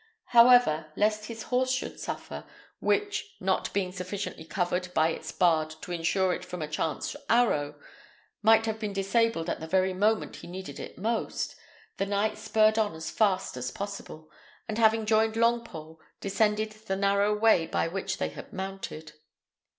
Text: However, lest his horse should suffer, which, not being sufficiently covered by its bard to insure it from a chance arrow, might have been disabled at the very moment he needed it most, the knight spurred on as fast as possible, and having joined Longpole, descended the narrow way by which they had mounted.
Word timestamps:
However, 0.33 0.91
lest 0.95 1.25
his 1.25 1.43
horse 1.43 1.69
should 1.71 1.99
suffer, 1.99 2.43
which, 2.79 3.35
not 3.39 3.71
being 3.71 3.91
sufficiently 3.91 4.43
covered 4.45 4.91
by 4.95 5.09
its 5.09 5.31
bard 5.31 5.75
to 5.81 5.91
insure 5.91 6.33
it 6.33 6.43
from 6.43 6.63
a 6.63 6.67
chance 6.67 7.15
arrow, 7.29 7.75
might 8.41 8.65
have 8.65 8.79
been 8.79 8.93
disabled 8.93 9.47
at 9.47 9.59
the 9.59 9.67
very 9.67 9.93
moment 9.93 10.37
he 10.37 10.47
needed 10.47 10.79
it 10.79 10.97
most, 10.97 11.55
the 11.97 12.07
knight 12.07 12.39
spurred 12.39 12.79
on 12.79 12.95
as 12.95 13.11
fast 13.11 13.55
as 13.57 13.69
possible, 13.69 14.31
and 14.67 14.79
having 14.79 15.05
joined 15.05 15.35
Longpole, 15.35 15.99
descended 16.19 16.71
the 16.71 16.95
narrow 16.95 17.37
way 17.37 17.67
by 17.67 17.87
which 17.87 18.17
they 18.17 18.29
had 18.29 18.51
mounted. 18.51 19.13